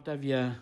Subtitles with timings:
[0.00, 0.54] Vater, wir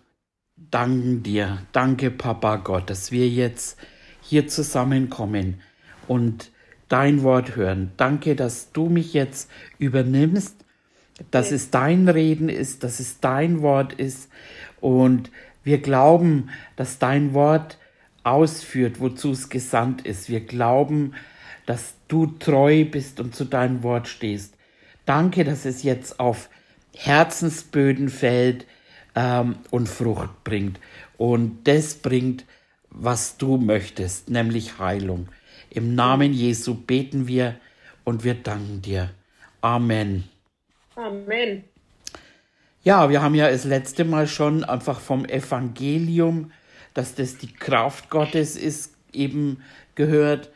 [0.57, 1.58] danken dir.
[1.71, 3.78] Danke, Papa Gott, dass wir jetzt
[4.21, 5.61] hier zusammenkommen
[6.08, 6.50] und
[6.88, 7.93] dein Wort hören.
[7.96, 9.48] Danke, dass du mich jetzt
[9.79, 10.56] übernimmst,
[11.30, 14.29] dass es dein Reden ist, dass es dein Wort ist.
[14.80, 15.31] Und
[15.63, 17.79] wir glauben, dass dein Wort
[18.25, 20.29] ausführt, wozu es gesandt ist.
[20.29, 21.14] Wir glauben,
[21.64, 24.57] dass du treu bist und zu deinem Wort stehst.
[25.07, 26.50] Danke, dass es jetzt auf
[26.93, 28.66] Herzensböden fällt,
[29.18, 30.78] ähm, und Frucht bringt.
[31.16, 32.45] Und das bringt,
[32.90, 35.28] was du möchtest, nämlich Heilung.
[35.70, 37.56] Im Namen Jesu beten wir
[38.04, 39.10] und wir danken dir.
[39.60, 40.24] Amen.
[40.95, 41.64] Amen.
[42.84, 46.52] Ja, wir haben ja das letzte Mal schon einfach vom Evangelium,
[46.95, 49.62] dass das die Kraft Gottes ist, eben
[49.96, 50.52] gehört.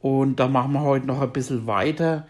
[0.00, 2.28] Und da machen wir heute noch ein bisschen weiter,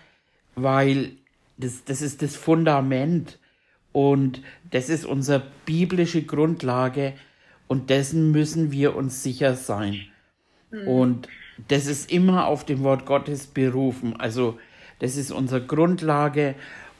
[0.54, 1.12] weil
[1.56, 3.40] das, das ist das Fundament
[3.92, 7.14] und das ist unsere biblische Grundlage
[7.68, 10.06] und dessen müssen wir uns sicher sein.
[10.70, 10.88] Mhm.
[10.88, 11.28] Und
[11.68, 14.18] das ist immer auf dem Wort Gottes berufen.
[14.18, 14.58] Also
[14.98, 16.54] das ist unsere Grundlage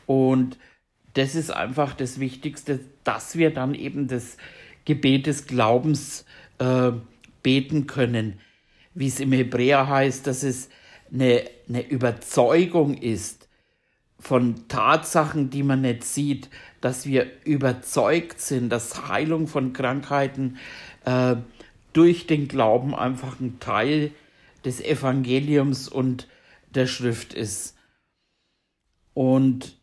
[0.06, 0.58] und
[1.14, 4.36] das ist einfach das Wichtigste, dass wir dann eben das
[4.84, 6.24] Gebet des Glaubens
[6.58, 6.92] äh,
[7.42, 8.38] beten können.
[8.94, 10.68] Wie es im Hebräer heißt, dass es
[11.12, 13.48] eine, eine Überzeugung ist
[14.18, 16.48] von Tatsachen, die man nicht sieht,
[16.82, 20.58] dass wir überzeugt sind, dass Heilung von Krankheiten
[21.06, 21.36] äh,
[21.92, 24.10] durch den Glauben einfach ein Teil
[24.64, 26.28] des Evangeliums und
[26.74, 27.76] der Schrift ist.
[29.14, 29.76] Und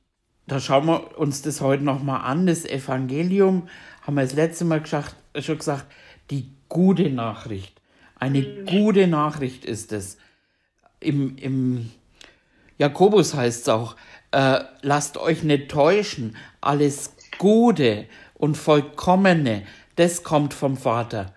[0.46, 2.48] da schauen wir uns das heute nochmal an.
[2.48, 3.70] Das Evangelium
[4.02, 5.86] haben wir das letzte Mal gesagt, schon gesagt,
[6.32, 7.80] die gute Nachricht.
[8.16, 8.66] Eine mhm.
[8.66, 10.18] gute Nachricht ist es.
[11.00, 11.92] Im, im
[12.78, 13.96] Jakobus heißt es auch,
[14.32, 19.64] äh, lasst euch nicht täuschen, alles Gute und Vollkommene,
[19.96, 21.34] das kommt vom Vater.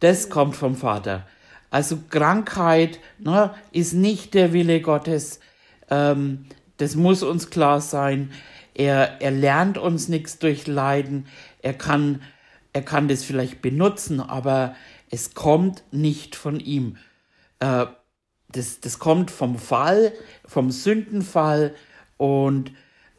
[0.00, 1.26] Das kommt vom Vater.
[1.70, 5.40] Also Krankheit ne, ist nicht der Wille Gottes.
[5.90, 6.46] Ähm,
[6.76, 8.30] das muss uns klar sein.
[8.74, 11.26] Er, er lernt uns nichts durch Leiden.
[11.62, 12.22] Er kann,
[12.72, 14.74] er kann das vielleicht benutzen, aber
[15.10, 16.98] es kommt nicht von ihm.
[17.60, 17.86] Äh,
[18.48, 20.12] das, das kommt vom Fall,
[20.44, 21.74] vom Sündenfall
[22.16, 22.72] und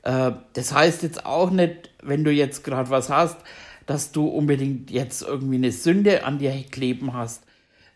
[0.04, 3.38] äh, das heißt jetzt auch nicht, wenn du jetzt gerade was hast,
[3.86, 7.44] dass du unbedingt jetzt irgendwie eine Sünde an dir kleben hast,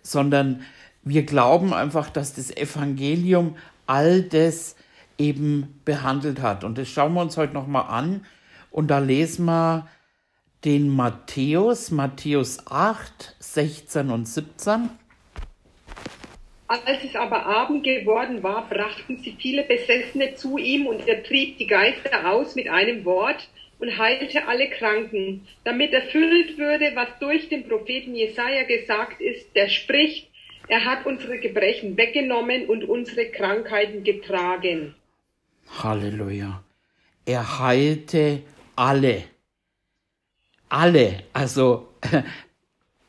[0.02, 0.62] sondern
[1.04, 3.56] wir glauben einfach, dass das Evangelium
[3.88, 4.76] all das
[5.18, 6.64] eben behandelt hat.
[6.64, 8.26] Und das schauen wir uns heute nochmal an.
[8.72, 9.88] Und da lesen wir
[10.64, 14.90] den Matthäus, Matthäus 8, 16 und 17.
[16.72, 21.58] Als es aber Abend geworden war, brachten sie viele Besessene zu ihm und er trieb
[21.58, 23.50] die Geister aus mit einem Wort
[23.80, 29.68] und heilte alle Kranken, damit erfüllt würde, was durch den Propheten Jesaja gesagt ist, der
[29.68, 30.30] spricht,
[30.70, 34.96] er hat unsere Gebrechen weggenommen und unsere Krankheiten getragen.
[35.84, 36.64] Halleluja.
[37.26, 38.44] Er heilte
[38.78, 39.24] alle.
[40.70, 41.24] Alle.
[41.34, 41.90] Also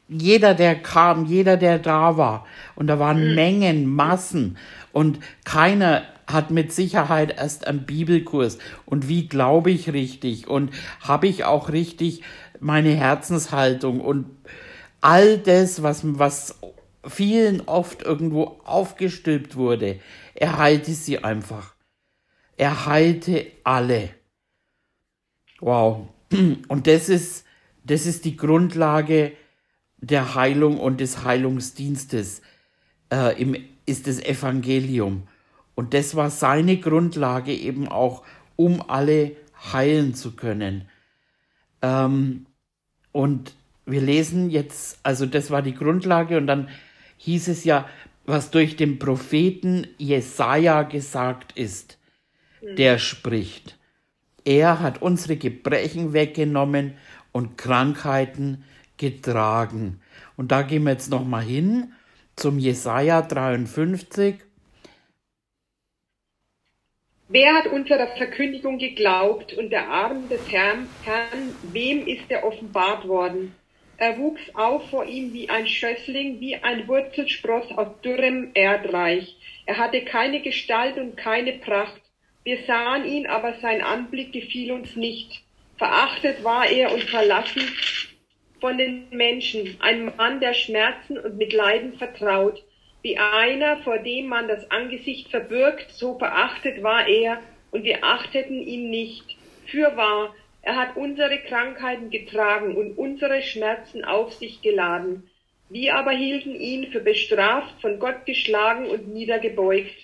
[0.09, 2.47] jeder, der kam, jeder, der da war.
[2.75, 3.35] Und da waren mhm.
[3.35, 4.57] Mengen, Massen.
[4.93, 8.59] Und keiner hat mit Sicherheit erst einen Bibelkurs.
[8.87, 10.49] Und wie glaube ich richtig?
[10.49, 10.71] Und
[11.01, 12.23] habe ich auch richtig
[12.61, 14.01] meine Herzenshaltung?
[14.01, 14.27] Und
[15.01, 16.59] all das, was, was
[17.07, 19.99] vielen oft irgendwo aufgestülpt wurde,
[20.35, 21.75] er heilte sie einfach.
[22.57, 24.11] Er heilte alle.
[25.61, 26.09] Wow.
[26.69, 27.45] Und das ist,
[27.85, 29.33] das ist die Grundlage
[30.03, 32.43] der Heilung und des Heilungsdienstes
[33.11, 35.23] äh, im, ist das Evangelium.
[35.75, 38.25] Und das war seine Grundlage eben auch,
[38.57, 39.37] um alle
[39.73, 40.89] heilen zu können.
[41.81, 42.47] Ähm,
[43.13, 43.55] und
[43.87, 46.69] wir lesen jetzt, also das war die Grundlage und dann
[47.19, 47.89] hieß es ja,
[48.27, 51.99] was durch den Propheten Jesaja gesagt ist,
[52.61, 52.77] mhm.
[52.77, 53.79] der spricht.
[54.45, 56.95] Er hat unsere Gebrechen weggenommen
[57.31, 58.65] und Krankheiten
[59.03, 60.01] getragen.
[60.37, 61.93] Und da gehen wir jetzt noch mal hin
[62.37, 64.37] zum Jesaja 53.
[67.29, 73.09] Wer hat unserer Verkündigung geglaubt und der Arm des Herrn, Herrn, wem ist er offenbart
[73.09, 73.55] worden?
[73.97, 79.37] Er wuchs auf vor ihm wie ein Schössling, wie ein Wurzelspross aus dürrem Erdreich.
[79.67, 82.01] Er hatte keine Gestalt und keine Pracht.
[82.45, 85.43] Wir sahen ihn, aber sein Anblick gefiel uns nicht.
[85.79, 87.63] Verachtet war er und verlassen
[88.63, 92.63] von den Menschen, ein Mann, der Schmerzen und mit Leiden vertraut,
[93.03, 97.41] wie einer, vor dem man das Angesicht verbirgt, so verachtet war er,
[97.73, 99.37] und wir achteten ihn nicht.
[99.67, 100.33] Fürwahr,
[100.65, 105.29] Er hat unsere Krankheiten getragen und unsere Schmerzen auf sich geladen.
[105.69, 109.97] Wir aber hielten ihn für bestraft, von Gott geschlagen und niedergebeugt.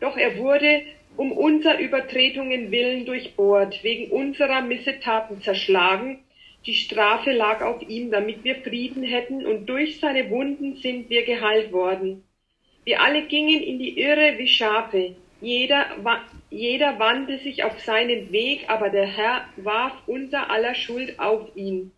[0.00, 0.84] Doch er wurde
[1.18, 6.20] um unser Übertretungen willen durchbohrt, wegen unserer Missetaten zerschlagen.
[6.66, 11.24] Die Strafe lag auf ihm, damit wir Frieden hätten, und durch seine Wunden sind wir
[11.24, 12.22] geheilt worden.
[12.84, 15.16] Wir alle gingen in die Irre wie Schafe.
[15.40, 15.86] Jeder,
[16.50, 21.92] jeder wandte sich auf seinen Weg, aber der Herr warf unser aller Schuld auf ihn.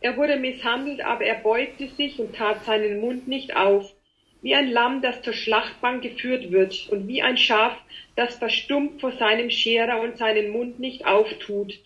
[0.00, 3.92] Er wurde misshandelt, aber er beugte sich und tat seinen Mund nicht auf,
[4.40, 7.76] wie ein Lamm, das zur Schlachtbank geführt wird, und wie ein Schaf,
[8.14, 11.80] das verstummt vor seinem Scherer und seinen Mund nicht auftut.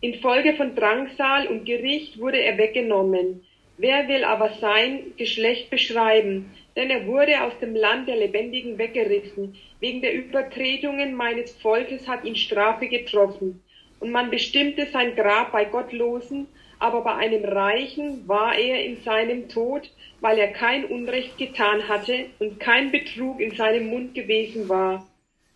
[0.00, 3.42] Infolge von Drangsal und Gericht wurde er weggenommen.
[3.78, 6.50] Wer will aber sein Geschlecht beschreiben?
[6.76, 9.56] Denn er wurde aus dem Land der Lebendigen weggerissen.
[9.80, 13.62] Wegen der Übertretungen meines Volkes hat ihn Strafe getroffen.
[13.98, 16.46] Und man bestimmte sein Grab bei Gottlosen,
[16.78, 19.90] aber bei einem Reichen war er in seinem Tod,
[20.20, 25.06] weil er kein Unrecht getan hatte und kein Betrug in seinem Mund gewesen war.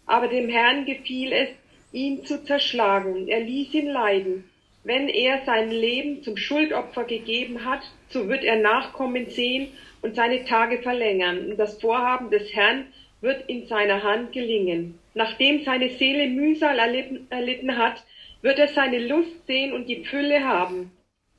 [0.07, 1.51] Aber dem Herrn gefiel es,
[1.93, 3.29] ihn zu zerschlagen.
[3.29, 4.45] Er ließ ihn leiden.
[4.83, 9.69] Wenn er sein Leben zum Schuldopfer gegeben hat, so wird er Nachkommen sehen
[10.01, 11.51] und seine Tage verlängern.
[11.51, 12.87] Und das Vorhaben des Herrn
[13.21, 14.99] wird in seiner Hand gelingen.
[15.15, 18.03] Nachdem seine Seele Mühsal erlitten, erlitten hat,
[18.43, 20.93] wird er seine Lust sehen und die Fülle haben.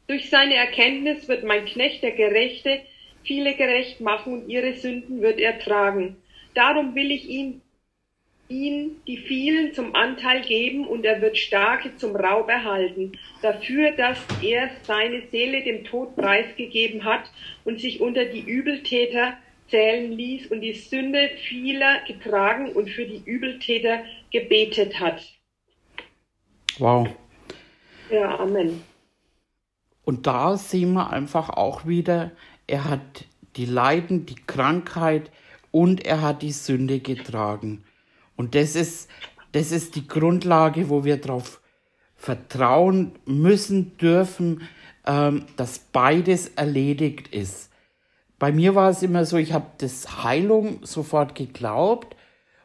[0.07, 2.81] Durch seine Erkenntnis wird mein Knecht der Gerechte
[3.24, 6.18] viele gerecht machen und ihre Sünden wird er tragen.
[6.53, 7.62] Darum will ich ihn,
[8.51, 14.19] ihn die vielen zum Anteil geben und er wird Starke zum Raub erhalten, dafür, dass
[14.42, 17.31] er seine Seele dem Tod preisgegeben hat
[17.63, 19.38] und sich unter die Übeltäter
[19.69, 25.21] zählen ließ und die Sünde vieler getragen und für die Übeltäter gebetet hat.
[26.77, 27.07] Wow.
[28.12, 28.83] Ja, Amen.
[30.03, 32.31] Und da sehen wir einfach auch wieder,
[32.68, 33.25] er hat
[33.56, 35.31] die Leiden, die Krankheit
[35.71, 37.83] und er hat die Sünde getragen.
[38.35, 39.09] Und das ist,
[39.51, 41.61] das ist die Grundlage, wo wir darauf
[42.15, 44.67] vertrauen müssen, dürfen,
[45.05, 47.71] ähm, dass beides erledigt ist.
[48.37, 52.15] Bei mir war es immer so, ich habe das Heilung sofort geglaubt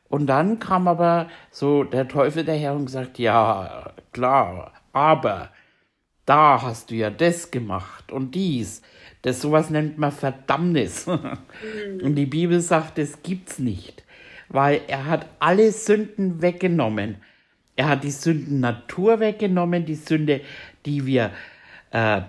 [0.09, 5.51] und dann kam aber so der Teufel daher und gesagt, ja, klar, aber
[6.25, 8.83] da hast du ja das gemacht und dies.
[9.23, 11.07] Das sowas nennt man Verdammnis.
[11.09, 14.05] Und die Bibel sagt, das gibt's nicht,
[14.49, 17.17] weil er hat alle Sünden weggenommen.
[17.77, 20.41] Er hat die Sünden Natur weggenommen, die Sünde,
[20.87, 21.31] die wir
[21.91, 22.23] äh,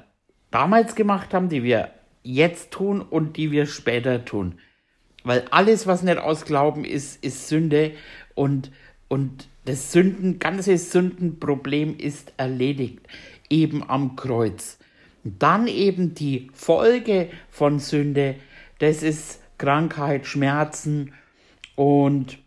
[0.51, 1.91] damals gemacht haben, die wir
[2.23, 4.59] jetzt tun und die wir später tun.
[5.23, 7.91] Weil alles, was nicht aus Glauben ist, ist Sünde
[8.35, 8.71] und,
[9.07, 13.07] und das Sünden, ganze Sündenproblem ist erledigt
[13.49, 14.77] eben am Kreuz.
[15.23, 18.35] Und dann eben die Folge von Sünde,
[18.79, 21.13] das ist Krankheit, Schmerzen.
[21.77, 22.39] Und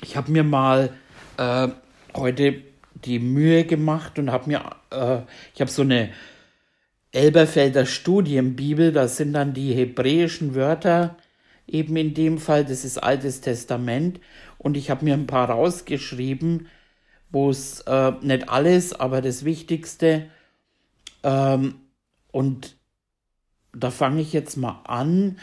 [0.00, 0.94] ich habe mir mal
[1.36, 1.66] äh,
[2.14, 2.62] heute
[2.94, 5.22] die Mühe gemacht und habe mir, äh,
[5.52, 6.10] ich habe so eine
[7.10, 11.16] Elberfelder Studienbibel, da sind dann die hebräischen Wörter,
[11.66, 14.20] eben in dem Fall, das ist Altes Testament.
[14.58, 16.68] Und ich habe mir ein paar rausgeschrieben,
[17.30, 20.26] wo es äh, nicht alles, aber das Wichtigste.
[21.24, 21.80] Ähm,
[22.30, 22.76] und
[23.72, 25.40] da fange ich jetzt mal an.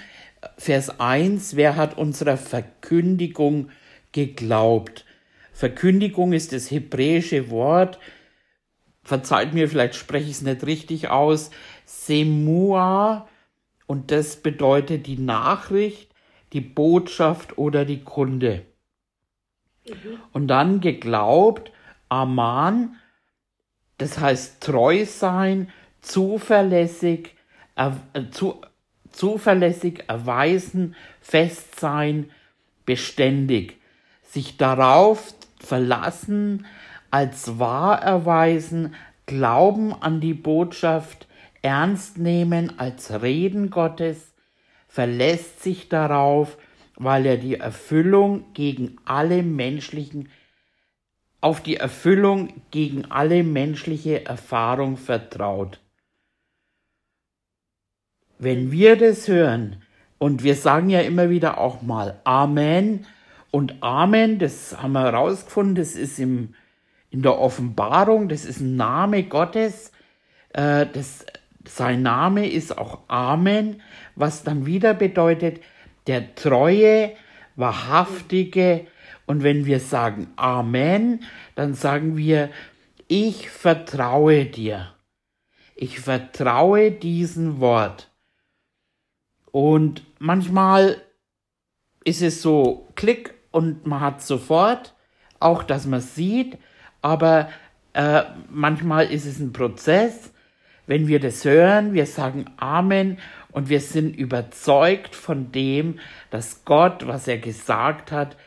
[0.58, 3.70] Vers 1, wer hat unserer Verkündigung
[4.12, 5.06] geglaubt?
[5.54, 8.00] Verkündigung ist das hebräische Wort,
[9.04, 11.52] verzeiht mir, vielleicht spreche ich es nicht richtig aus,
[11.86, 13.28] Semua,
[13.86, 16.12] und das bedeutet die Nachricht,
[16.54, 18.66] die Botschaft oder die Kunde.
[19.86, 20.20] Mhm.
[20.32, 21.72] Und dann geglaubt,
[22.10, 22.96] Aman,
[23.98, 25.70] das heißt treu sein,
[26.02, 27.36] zuverlässig,
[27.76, 27.92] äh,
[28.32, 28.62] zu,
[29.12, 32.30] zuverlässig erweisen, fest sein,
[32.86, 33.78] beständig,
[34.24, 36.66] sich darauf verlassen,
[37.10, 38.96] als wahr erweisen,
[39.28, 41.28] Glauben an die Botschaft
[41.62, 44.34] ernst nehmen als Reden Gottes,
[44.88, 46.58] verlässt sich darauf,
[46.96, 50.28] weil er die Erfüllung gegen alle menschlichen
[51.42, 55.80] auf die Erfüllung gegen alle menschliche Erfahrung vertraut.
[58.42, 59.84] Wenn wir das hören,
[60.18, 63.06] und wir sagen ja immer wieder auch mal Amen,
[63.52, 66.56] und Amen, das haben wir herausgefunden, das ist im,
[67.12, 69.92] in der Offenbarung, das ist ein Name Gottes,
[70.54, 71.24] äh, das,
[71.68, 73.84] sein Name ist auch Amen,
[74.16, 75.62] was dann wieder bedeutet,
[76.08, 77.12] der treue,
[77.56, 78.88] wahrhaftige,
[79.28, 81.20] und wenn wir sagen Amen,
[81.54, 82.50] dann sagen wir
[83.08, 84.96] ich vertraue dir.
[85.76, 88.11] Ich vertraue diesem Wort.
[89.52, 91.02] Und manchmal
[92.04, 94.96] ist es so Klick und man hat sofort,
[95.40, 96.58] auch dass man sieht,
[97.02, 97.50] aber
[97.94, 100.32] äh, manchmal ist es ein Prozess.
[100.88, 103.18] Wenn wir das hören, wir sagen Amen
[103.52, 106.00] und wir sind überzeugt von dem,
[106.32, 108.38] dass Gott, was er gesagt hat,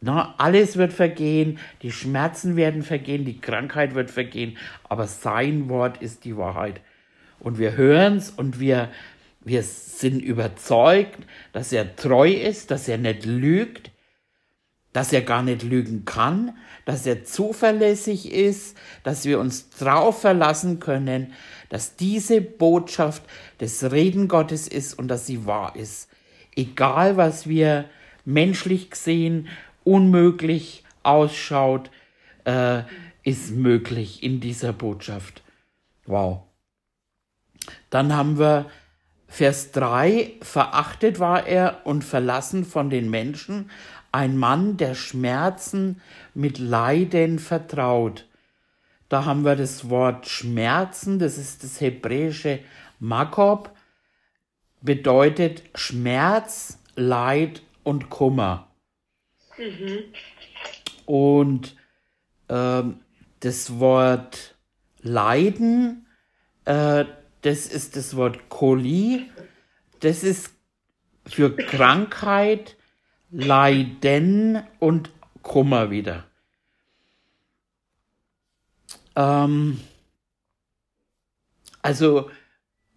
[0.00, 4.58] na, alles wird vergehen, die Schmerzen werden vergehen, die Krankheit wird vergehen,
[4.88, 6.80] aber sein Wort ist die Wahrheit.
[7.38, 8.90] Und wir hören es und wir,
[9.46, 11.20] wir sind überzeugt,
[11.52, 13.92] dass er treu ist, dass er nicht lügt,
[14.92, 20.80] dass er gar nicht lügen kann, dass er zuverlässig ist, dass wir uns drauf verlassen
[20.80, 21.32] können,
[21.68, 23.22] dass diese Botschaft
[23.60, 26.08] des Reden Gottes ist und dass sie wahr ist.
[26.56, 27.84] Egal, was wir
[28.24, 29.46] menschlich gesehen
[29.84, 31.92] unmöglich ausschaut,
[32.44, 32.82] äh,
[33.22, 35.44] ist möglich in dieser Botschaft.
[36.04, 36.42] Wow.
[37.90, 38.66] Dann haben wir
[39.28, 43.70] Vers 3, verachtet war er und verlassen von den Menschen,
[44.12, 46.00] ein Mann, der Schmerzen
[46.32, 48.26] mit Leiden vertraut.
[49.08, 52.60] Da haben wir das Wort Schmerzen, das ist das hebräische
[52.98, 53.76] Makob,
[54.80, 58.68] bedeutet Schmerz, Leid und Kummer.
[59.58, 59.98] Mhm.
[61.04, 61.76] Und
[62.48, 63.00] ähm,
[63.40, 64.56] das Wort
[65.02, 66.06] Leiden,
[66.64, 67.04] äh,
[67.46, 69.30] das ist das Wort Koli,
[70.00, 70.52] das ist
[71.24, 72.76] für Krankheit,
[73.30, 75.12] Leiden und
[75.42, 76.24] Kummer wieder.
[79.14, 79.78] Ähm,
[81.82, 82.28] also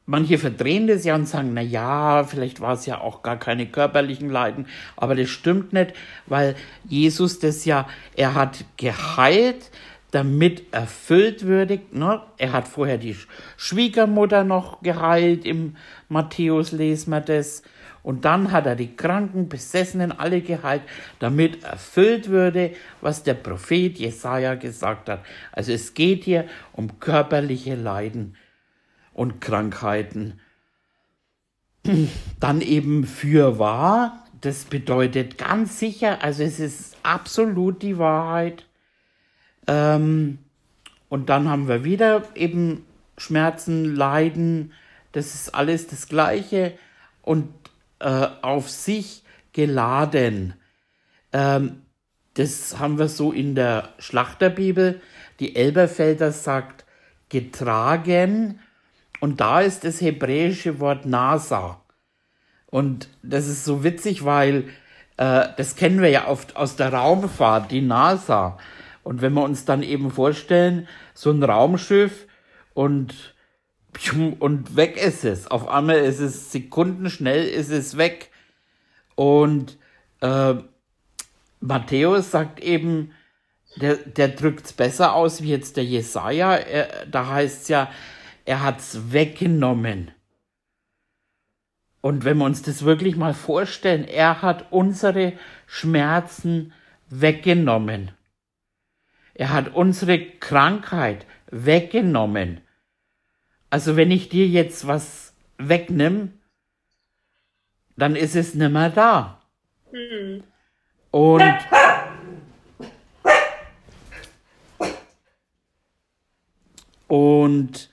[0.07, 3.67] manche verdrehen das ja und sagen, na ja, vielleicht war es ja auch gar keine
[3.67, 4.65] körperlichen Leiden,
[4.95, 5.93] aber das stimmt nicht,
[6.25, 9.69] weil Jesus das ja, er hat geheilt,
[10.11, 11.81] damit erfüllt würde.
[11.91, 12.21] Ne?
[12.37, 13.15] Er hat vorher die
[13.57, 15.75] Schwiegermutter noch geheilt, im
[16.07, 17.63] Matthäus lesen wir das.
[18.01, 20.81] Und dann hat er die Kranken, Besessenen alle geheilt,
[21.19, 25.23] damit erfüllt würde, was der Prophet Jesaja gesagt hat.
[25.51, 28.35] Also es geht hier um körperliche Leiden
[29.13, 30.39] und Krankheiten.
[32.39, 38.68] Dann eben für wahr, das bedeutet ganz sicher, also es ist absolut die Wahrheit.
[39.69, 40.39] Ähm,
[41.09, 42.85] und dann haben wir wieder eben
[43.17, 44.73] Schmerzen, Leiden,
[45.11, 46.73] das ist alles das Gleiche.
[47.21, 47.53] Und
[47.99, 49.23] äh, auf sich
[49.53, 50.53] geladen.
[51.31, 51.83] Ähm,
[52.35, 55.01] das haben wir so in der Schlachterbibel.
[55.39, 56.85] Die Elberfelder sagt
[57.29, 58.59] getragen
[59.19, 61.81] und da ist das hebräische Wort Nasa.
[62.67, 64.69] Und das ist so witzig, weil
[65.17, 68.57] äh, das kennen wir ja oft aus der Raumfahrt, die NASA.
[69.03, 72.27] Und wenn wir uns dann eben vorstellen, so ein Raumschiff
[72.73, 73.35] und
[74.39, 75.47] und weg ist es.
[75.47, 78.29] Auf einmal ist es sekundenschnell, ist es weg.
[79.15, 79.77] Und
[80.21, 80.53] äh,
[81.59, 83.11] Matthäus sagt eben,
[83.75, 86.55] der, der drückt es besser aus wie jetzt der Jesaja.
[86.55, 87.91] Er, da heißt es ja,
[88.45, 90.11] er hat es weggenommen.
[92.01, 95.33] Und wenn wir uns das wirklich mal vorstellen, er hat unsere
[95.67, 96.73] Schmerzen
[97.09, 98.11] weggenommen.
[99.39, 102.59] Er hat unsere Krankheit weggenommen.
[103.69, 106.33] Also wenn ich dir jetzt was wegnimm,
[107.95, 109.41] dann ist es nimmer da.
[109.93, 110.43] Mhm.
[111.11, 111.57] Und
[117.07, 117.89] und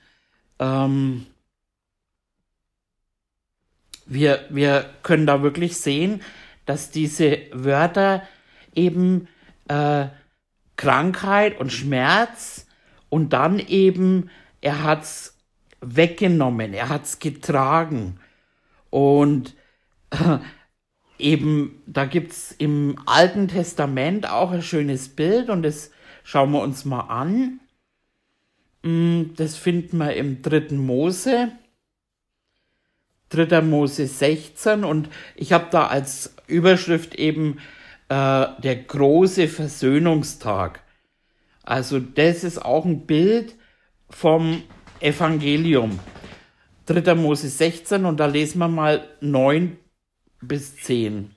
[0.59, 1.27] ähm,
[4.05, 6.21] wir, wir können da wirklich sehen,
[6.65, 8.27] dass diese Wörter
[8.75, 9.29] eben
[9.69, 10.07] äh,
[10.77, 12.67] Krankheit und Schmerz
[13.09, 14.29] und dann eben,
[14.61, 15.37] er hat's
[15.81, 18.19] weggenommen, er hat es getragen.
[18.89, 19.55] Und
[20.11, 20.37] äh,
[21.19, 25.91] eben, da gibt es im Alten Testament auch ein schönes Bild und das
[26.23, 27.59] schauen wir uns mal an.
[28.83, 31.51] Mm, das finden wir im dritten Mose.
[33.29, 33.61] 3.
[33.61, 37.57] Mose 16 und ich habe da als Überschrift eben
[38.09, 40.81] äh, der große Versöhnungstag.
[41.63, 43.55] Also das ist auch ein Bild
[44.09, 44.63] vom
[44.99, 45.99] Evangelium.
[46.85, 47.15] 3.
[47.15, 49.77] Mose 16 und da lesen wir mal 9
[50.41, 51.35] bis 10.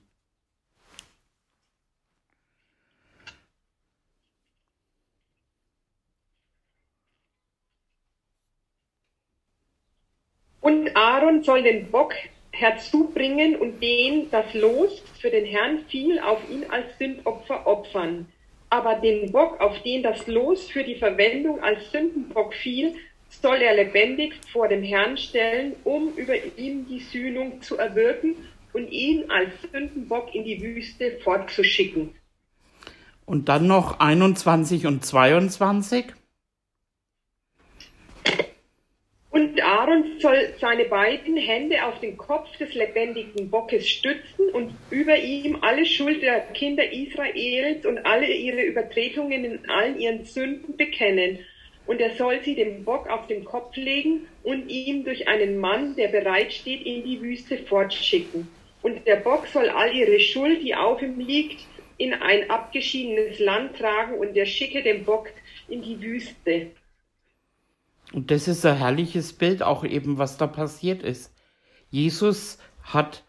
[10.60, 12.14] Und Aaron soll den Bock
[12.60, 18.26] herzubringen und den das Los für den Herrn fiel auf ihn als Sündopfer opfern.
[18.70, 22.94] aber den Bock, auf den das Los für die Verwendung als Sündenbock fiel,
[23.28, 28.36] soll er lebendig vor dem Herrn stellen, um über ihm die Sühnung zu erwirken
[28.72, 32.14] und ihn als Sündenbock in die Wüste fortzuschicken.
[33.26, 36.06] Und dann noch 21 und 22.
[39.40, 45.16] Und Aaron soll seine beiden Hände auf den Kopf des lebendigen Bockes stützen und über
[45.16, 51.38] ihm alle Schuld der Kinder Israels und alle ihre Übertretungen in allen ihren Sünden bekennen.
[51.86, 55.96] Und er soll sie dem Bock auf den Kopf legen und ihm durch einen Mann,
[55.96, 58.46] der bereit steht, in die Wüste fortschicken.
[58.82, 61.66] Und der Bock soll all ihre Schuld, die auf ihm liegt,
[61.96, 65.30] in ein abgeschiedenes Land tragen und er schicke den Bock
[65.70, 66.72] in die Wüste.
[68.12, 71.32] Und das ist ein herrliches Bild, auch eben, was da passiert ist.
[71.90, 73.24] Jesus hat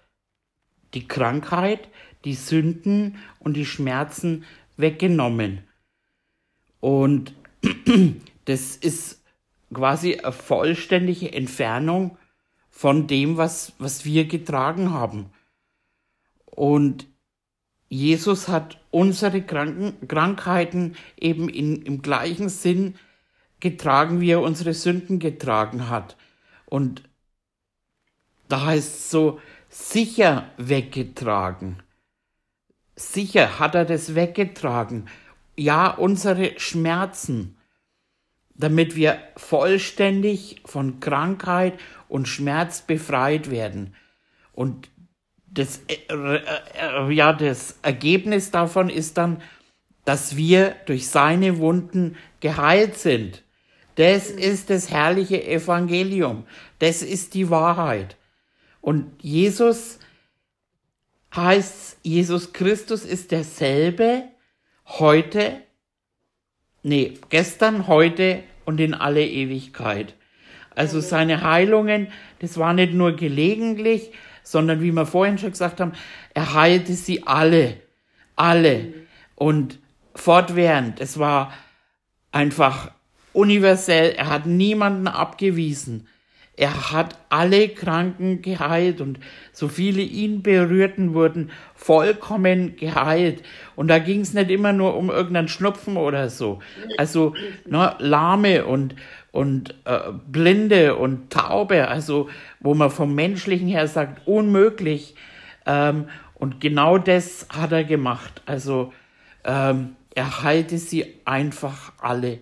[0.94, 1.90] die Krankheit,
[2.26, 4.46] die Sünden und die Schmerzen
[4.78, 5.64] weggenommen.
[6.80, 7.34] Und
[8.46, 9.24] das ist
[9.74, 12.18] quasi eine vollständige Entfernung
[12.70, 15.32] von dem, was, was wir getragen haben.
[16.46, 17.08] Und
[17.88, 22.96] Jesus hat unsere Kranken, Krankheiten eben in, im gleichen Sinn
[23.62, 26.18] getragen, wie er unsere Sünden getragen hat.
[26.66, 27.04] Und
[28.50, 29.40] da heißt es so,
[29.70, 31.82] sicher weggetragen.
[32.96, 35.08] Sicher hat er das weggetragen.
[35.56, 37.58] Ja, unsere Schmerzen,
[38.54, 43.96] damit wir vollständig von Krankheit und Schmerz befreit werden.
[44.54, 44.90] Und
[45.48, 49.42] das, äh, äh, ja, das Ergebnis davon ist dann,
[50.06, 53.44] dass wir durch seine Wunden geheilt sind.
[54.02, 56.48] Das ist das herrliche Evangelium.
[56.80, 58.18] Das ist die Wahrheit.
[58.82, 60.00] Und Jesus
[61.36, 64.24] heißt, Jesus Christus ist derselbe
[64.88, 65.62] heute,
[66.82, 70.16] nee, gestern, heute und in alle Ewigkeit.
[70.74, 72.08] Also seine Heilungen,
[72.40, 75.94] das war nicht nur gelegentlich, sondern wie wir vorhin schon gesagt haben,
[76.34, 77.78] er heilte sie alle,
[78.36, 78.96] alle
[79.36, 79.78] und
[80.16, 81.00] fortwährend.
[81.00, 81.54] Es war
[82.32, 82.90] einfach
[83.34, 84.14] universell.
[84.18, 86.08] Er hat niemanden abgewiesen.
[86.58, 89.20] Er hat alle Kranken geheilt und
[89.52, 93.42] so viele ihn berührten wurden vollkommen geheilt.
[93.76, 96.60] Und da ging es nicht immer nur um irgendeinen Schnupfen oder so.
[96.98, 97.34] Also
[97.66, 98.96] ne, Lahme und,
[99.32, 105.16] und äh, Blinde und Taube, also wo man vom menschlichen her sagt, unmöglich.
[105.66, 108.42] Ähm, und genau das hat er gemacht.
[108.46, 108.94] Also
[109.46, 112.40] ähm, er heilte sie einfach alle.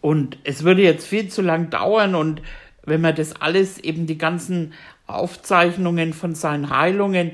[0.00, 2.42] Und es würde jetzt viel zu lang dauern und
[2.84, 4.72] wenn wir das alles eben die ganzen
[5.06, 7.32] Aufzeichnungen von seinen Heilungen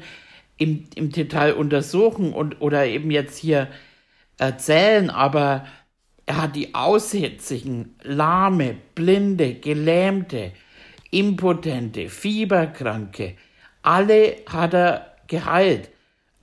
[0.58, 3.68] im, im Detail untersuchen und oder eben jetzt hier
[4.38, 5.66] erzählen, aber
[6.26, 10.52] er hat die Aussätzigen, Lahme, Blinde, Gelähmte,
[11.10, 13.36] Impotente, Fieberkranke,
[13.82, 15.90] alle hat er geheilt.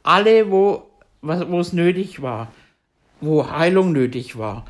[0.03, 0.89] Alle, wo,
[1.21, 2.53] wo es nötig war,
[3.19, 4.65] wo Heilung nötig war.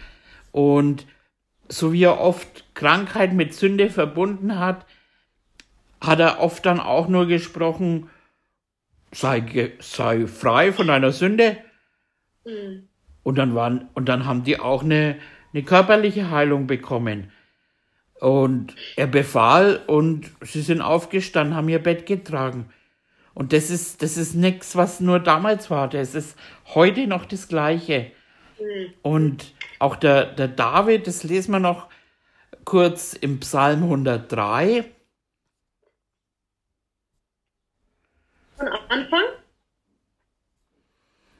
[0.51, 1.05] Und
[1.67, 4.85] so wie er oft Krankheit mit Sünde verbunden hat,
[6.01, 8.09] hat er oft dann auch nur gesprochen,
[9.11, 11.57] sei, sei frei von deiner Sünde.
[12.45, 12.87] Mhm.
[13.23, 15.17] Und dann waren, und dann haben die auch eine,
[15.53, 17.31] eine körperliche Heilung bekommen.
[18.19, 22.69] Und er befahl und sie sind aufgestanden, haben ihr Bett getragen.
[23.33, 25.89] Und das ist, das ist nichts, was nur damals war.
[25.89, 26.37] Das ist
[26.73, 28.11] heute noch das Gleiche.
[28.63, 28.93] Mhm.
[29.01, 31.87] Und auch der, der David, das lesen wir noch
[32.65, 34.85] kurz im Psalm 103.
[38.57, 39.23] Von Anfang?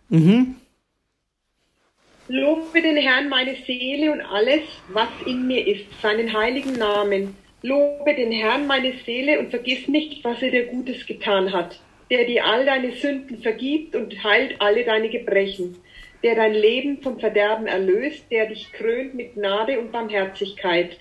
[0.10, 0.56] Mhm.
[2.28, 7.36] Lobe den Herrn meine Seele und alles, was in mir ist, seinen heiligen Namen.
[7.62, 12.26] Lobe den Herrn meine Seele und vergiss nicht, was er dir Gutes getan hat, der
[12.26, 15.78] dir all deine Sünden vergibt und heilt alle deine Gebrechen
[16.24, 20.98] der dein Leben vom Verderben erlöst, der dich krönt mit Gnade und Barmherzigkeit,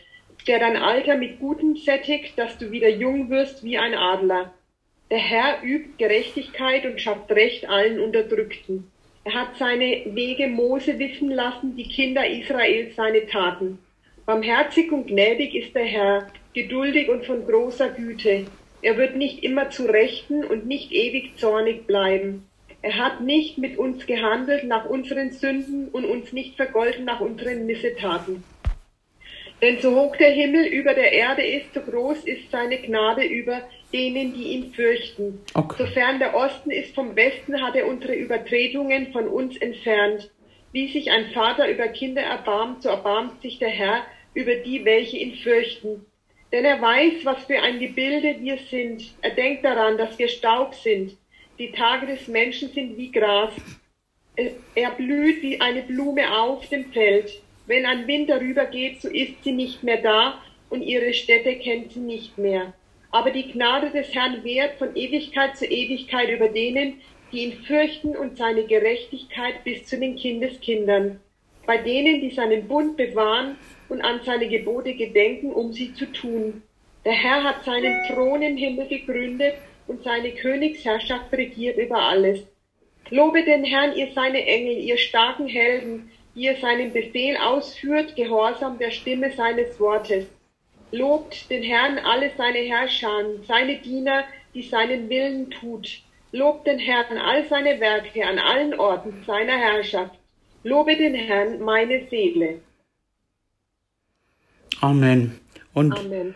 [0.47, 4.53] der dein Alter mit Gutem sättigt, dass du wieder jung wirst wie ein Adler.
[5.11, 8.91] Der Herr übt Gerechtigkeit und schafft Recht allen Unterdrückten.
[9.25, 13.79] Er hat seine Wege Mose wissen lassen, die Kinder Israels seine Taten.
[14.27, 18.47] Barmherzig und gnädig ist der Herr, geduldig und von großer Güte.
[18.81, 22.49] Er wird nicht immer zu Rechten und nicht ewig zornig bleiben.
[22.83, 27.65] Er hat nicht mit uns gehandelt nach unseren Sünden und uns nicht vergolten nach unseren
[27.65, 28.43] Missetaten.
[29.63, 33.63] Denn so hoch der Himmel über der Erde ist, so groß ist seine Gnade über
[33.93, 35.41] denen, die ihn fürchten.
[35.55, 35.77] Okay.
[35.79, 40.33] Sofern der Osten ist vom Westen, hat er unsere Übertretungen von uns entfernt.
[40.73, 44.03] Wie sich ein Vater über Kinder erbarmt, so erbarmt sich der Herr
[44.35, 46.07] über die, welche ihn fürchten.
[46.51, 49.15] Denn er weiß, was für ein Gebilde wir sind.
[49.23, 51.17] Er denkt daran, dass wir Staub sind.
[51.59, 53.53] Die Tage des Menschen sind wie Gras.
[54.75, 57.43] Er blüht wie eine Blume auf dem Feld.
[57.67, 61.93] Wenn ein Wind darüber geht, so ist sie nicht mehr da und ihre Städte kennt
[61.93, 62.73] sie nicht mehr.
[63.11, 68.17] Aber die Gnade des Herrn währt von Ewigkeit zu Ewigkeit über denen, die ihn fürchten
[68.17, 71.21] und seine Gerechtigkeit bis zu den Kindeskindern.
[71.67, 73.57] Bei denen, die seinen Bund bewahren
[73.91, 76.63] und an seine Gebote gedenken, um sie zu tun.
[77.05, 79.55] Der Herr hat seinen Thron im Himmel gegründet
[79.93, 82.41] und seine Königsherrschaft regiert über alles.
[83.11, 88.79] Lobe den Herrn, ihr seine Engel, ihr starken Helden, die ihr seinen Befehl ausführt, gehorsam
[88.79, 90.27] der Stimme seines Wortes.
[90.93, 94.25] Lobt den Herrn alle seine Herrscher, seine Diener,
[94.55, 96.01] die seinen Willen tut.
[96.33, 100.19] Lobt den Herrn all seine Werke an allen Orten seiner Herrschaft.
[100.65, 102.61] Lobe den Herrn meine Seele.
[104.81, 105.39] Amen.
[105.75, 106.35] Und, Amen.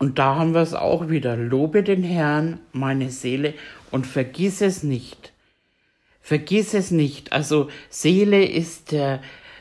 [0.00, 1.36] Und da haben wir es auch wieder.
[1.36, 3.54] Lobe den Herrn, meine Seele,
[3.92, 5.32] und vergiss es nicht.
[6.20, 7.32] Vergiss es nicht.
[7.32, 9.20] Also Seele ist der,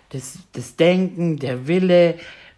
[0.10, 2.16] das, das Denken, der Wille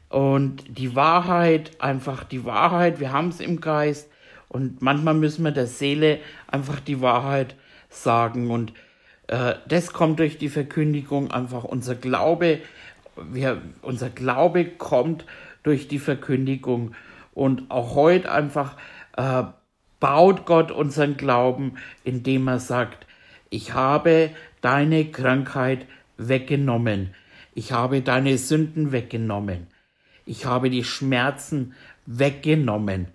[0.07, 3.01] und die Wahrheit, einfach die Wahrheit.
[3.01, 4.07] Wir haben es im Geist.
[4.47, 7.55] Und manchmal müssen wir der Seele einfach die Wahrheit
[7.89, 8.51] sagen.
[8.51, 8.71] Und
[9.27, 12.59] äh, das kommt durch die Verkündigung, einfach unser Glaube
[13.15, 15.25] wir, unser Glaube kommt
[15.63, 16.93] durch die Verkündigung.
[17.33, 18.77] Und auch heute einfach
[19.17, 19.43] äh,
[19.99, 23.05] baut Gott unseren Glauben, indem er sagt,
[23.49, 25.85] ich habe deine Krankheit
[26.17, 27.13] weggenommen.
[27.53, 29.67] Ich habe deine Sünden weggenommen.
[30.25, 31.73] Ich habe die Schmerzen
[32.05, 33.07] weggenommen.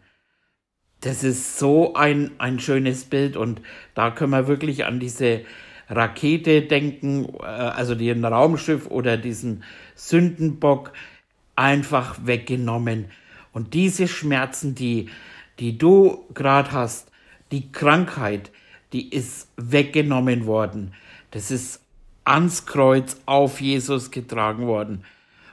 [1.01, 3.61] Das ist so ein, ein schönes Bild und
[3.95, 5.43] da können wir wirklich an diese
[5.89, 9.63] Rakete denken, äh, also den Raumschiff oder diesen
[9.95, 10.93] Sündenbock
[11.55, 13.07] einfach weggenommen.
[13.57, 15.09] Und diese Schmerzen, die,
[15.61, 17.11] die du gerade hast,
[17.53, 18.51] die Krankheit,
[18.93, 20.93] die ist weggenommen worden.
[21.31, 21.81] Das ist
[22.23, 25.05] ans Kreuz auf Jesus getragen worden.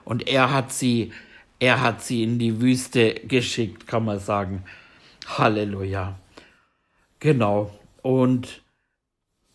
[0.03, 1.13] Und er hat sie,
[1.59, 4.65] er hat sie in die Wüste geschickt, kann man sagen.
[5.25, 6.19] Halleluja.
[7.21, 7.71] Genau.
[8.01, 8.63] Und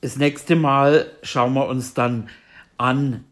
[0.00, 2.30] das nächste Mal schauen wir uns dann
[2.78, 3.26] an,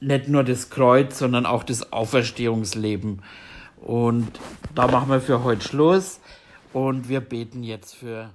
[0.00, 3.20] nicht nur das Kreuz, sondern auch das Auferstehungsleben.
[3.84, 4.40] Und
[4.74, 6.20] da machen wir für heute Schluss.
[6.72, 8.30] Und wir beten jetzt für